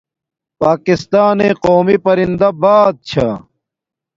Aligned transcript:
پاکستانݵ 0.61 1.49
قومی 1.63 1.97
پرندہ 2.03 2.49
باز 2.61 2.93
چھا 3.09 3.27